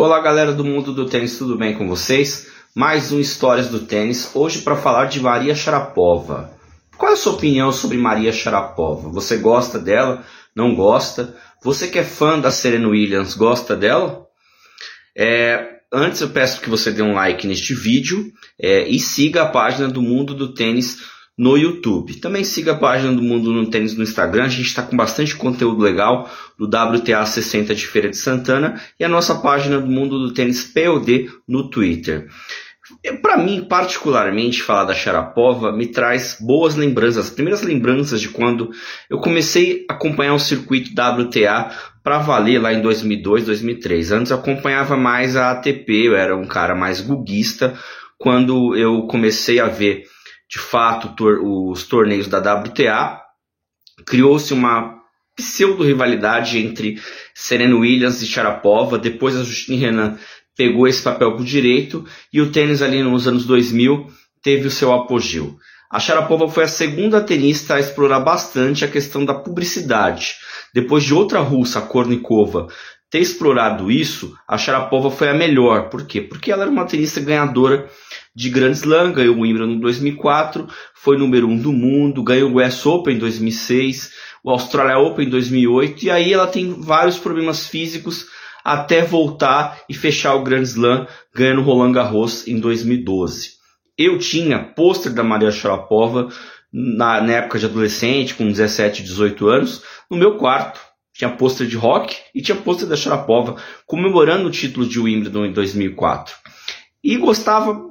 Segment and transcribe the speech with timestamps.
[0.00, 2.46] Olá galera do mundo do tênis, tudo bem com vocês?
[2.72, 6.56] Mais um Histórias do Tênis, hoje para falar de Maria Sharapova.
[6.96, 9.08] Qual é a sua opinião sobre Maria Sharapova?
[9.08, 10.24] Você gosta dela?
[10.54, 11.36] Não gosta?
[11.64, 14.24] Você que é fã da Serena Williams, gosta dela?
[15.16, 19.48] É, antes eu peço que você dê um like neste vídeo é, e siga a
[19.48, 21.02] página do Mundo do Tênis
[21.38, 22.16] no YouTube.
[22.16, 25.36] Também siga a página do Mundo no Tênis no Instagram, a gente está com bastante
[25.36, 26.28] conteúdo legal
[26.58, 30.64] do WTA 60 de Feira de Santana e a nossa página do Mundo do Tênis
[30.64, 32.28] POD no Twitter.
[33.20, 38.70] Para mim, particularmente, falar da Sharapova me traz boas lembranças, as primeiras lembranças de quando
[39.10, 41.70] eu comecei a acompanhar o circuito WTA
[42.02, 44.10] para valer lá em 2002, 2003.
[44.10, 47.78] Antes eu acompanhava mais a ATP, eu era um cara mais guguista.
[48.16, 50.04] Quando eu comecei a ver
[50.48, 53.20] de fato tor os torneios da WTA,
[54.06, 54.98] criou-se uma
[55.36, 57.00] pseudo-rivalidade entre
[57.34, 58.98] Serena Williams e Sharapova.
[58.98, 60.18] Depois a Justine Renan
[60.56, 64.08] pegou esse papel por direito e o tênis ali nos anos 2000
[64.42, 65.56] teve o seu apogeu.
[65.90, 70.34] A Sharapova foi a segunda tenista a explorar bastante a questão da publicidade.
[70.74, 72.66] Depois de outra russa, a Kornikova,
[73.10, 75.88] ter explorado isso, a Sharapova foi a melhor.
[75.88, 76.20] Por quê?
[76.20, 77.88] Porque ela era uma tenista ganhadora
[78.38, 82.52] de Grand Slam, ganhou o Wimbledon em 2004, foi número 1 um do mundo, ganhou
[82.52, 84.12] o US Open em 2006,
[84.44, 88.26] o Australia Open em 2008, e aí ela tem vários problemas físicos
[88.64, 93.54] até voltar e fechar o Grand Slam ganhando Roland Garros em 2012.
[93.98, 96.28] Eu tinha pôster da Maria Sharapova
[96.72, 100.78] na, na, época de adolescente, com 17, 18 anos, no meu quarto.
[101.12, 105.52] Tinha pôster de rock e tinha pôster da Sharapova comemorando o título de Wimbledon em
[105.52, 106.36] 2004.
[107.02, 107.88] E gostava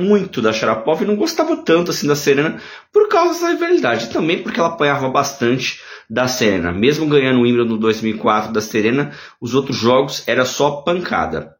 [0.00, 2.60] muito da Sharapova e não gostava tanto assim da Serena
[2.92, 4.10] por causa da rivalidade.
[4.10, 6.72] Também porque ela apanhava bastante da Serena.
[6.72, 11.54] Mesmo ganhando o Wimbledon no 2004 da Serena, os outros jogos era só pancada.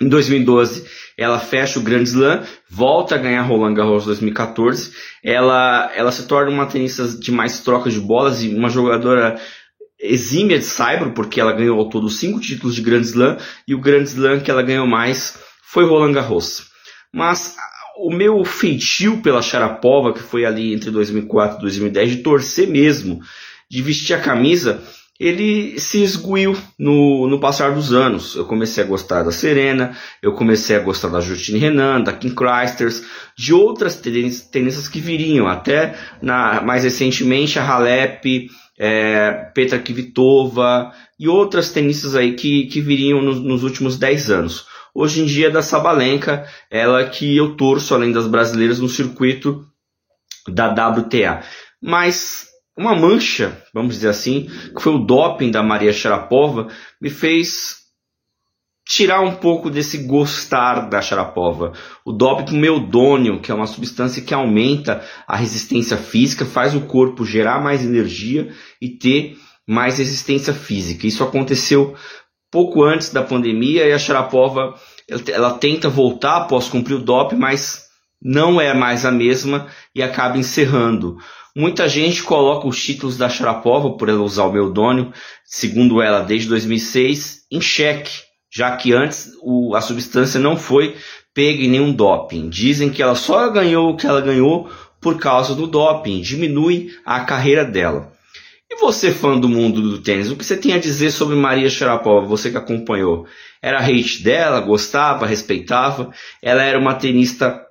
[0.00, 0.84] Em 2012,
[1.16, 4.92] ela fecha o Grand Slam, volta a ganhar Roland Garros 2014.
[5.22, 9.40] Ela, ela se torna uma tenista de mais trocas de bolas e uma jogadora
[10.00, 13.36] exímia de saibro, porque ela ganhou ao todo cinco títulos de Grand Slam
[13.68, 16.71] e o Grand Slam que ela ganhou mais foi Roland Garros.
[17.12, 17.56] Mas
[17.96, 23.20] o meu feitio pela Sharapova, que foi ali entre 2004 e 2010, de torcer mesmo,
[23.70, 24.82] de vestir a camisa,
[25.20, 28.34] ele se esguiu no, no passar dos anos.
[28.34, 32.30] Eu comecei a gostar da Serena, eu comecei a gostar da Justine Renan, da Kim
[32.30, 33.04] Clijsters,
[33.36, 41.28] de outras tenistas que viriam, até na, mais recentemente a Halep, é, Petra Kvitova e
[41.28, 44.71] outras tenistas aí que, que viriam nos, nos últimos 10 anos.
[44.94, 49.66] Hoje em dia é da Sabalenka, ela que eu torço, além das brasileiras, no circuito
[50.48, 51.42] da WTA.
[51.80, 56.68] Mas uma mancha, vamos dizer assim, que foi o doping da Maria Sharapova,
[57.00, 57.82] me fez
[58.86, 61.72] tirar um pouco desse gostar da Sharapova.
[62.04, 67.24] O doping meudônio, que é uma substância que aumenta a resistência física, faz o corpo
[67.24, 69.36] gerar mais energia e ter
[69.66, 71.06] mais resistência física.
[71.06, 71.94] Isso aconteceu
[72.52, 74.74] pouco antes da pandemia e a Sharapova
[75.28, 77.84] ela, tenta voltar após cumprir o doping, mas
[78.22, 81.16] não é mais a mesma e acaba encerrando.
[81.56, 85.12] Muita gente coloca os títulos da Sharapova, por ela usar o Meldônio,
[85.44, 88.20] segundo ela desde 2006, em xeque,
[88.54, 90.94] já que antes o, a substância não foi
[91.34, 92.50] pega em nenhum doping.
[92.50, 94.70] Dizem que ela só ganhou o que ela ganhou
[95.00, 98.12] por causa do doping, diminui a carreira dela.
[98.72, 101.68] E você, fã do mundo do tênis, o que você tem a dizer sobre Maria
[101.68, 103.26] Sharapova, você que acompanhou?
[103.60, 106.10] Era hate dela, gostava, respeitava?
[106.40, 107.62] Ela era uma tenista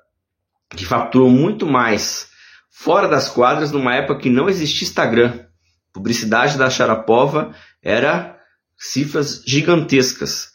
[0.70, 2.30] que faturou muito mais
[2.70, 5.44] fora das quadras numa época que não existia Instagram.
[5.92, 7.52] Publicidade da Sharapova
[7.82, 8.38] era
[8.78, 10.52] cifras gigantescas.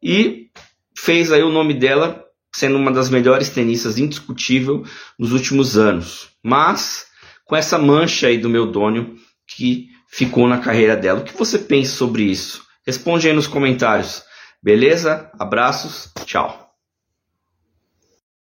[0.00, 0.50] E
[0.96, 2.24] fez aí o nome dela
[2.54, 4.84] sendo uma das melhores tenistas indiscutível
[5.18, 6.28] nos últimos anos.
[6.44, 7.06] Mas
[7.44, 9.18] com essa mancha aí do meu dônio
[9.56, 11.20] que ficou na carreira dela.
[11.20, 12.64] O que você pensa sobre isso?
[12.86, 14.22] Responde aí nos comentários.
[14.62, 15.30] Beleza?
[15.38, 16.10] Abraços.
[16.24, 16.69] Tchau.